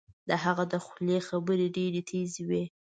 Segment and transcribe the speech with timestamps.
[0.29, 2.63] د هغه د خولې خبرې ډیرې تېزې وې